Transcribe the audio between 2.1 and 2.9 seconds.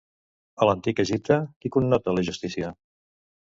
la justícia?